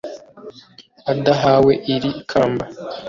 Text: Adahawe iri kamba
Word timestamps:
Adahawe 1.11 1.71
iri 1.93 2.11
kamba 2.29 2.65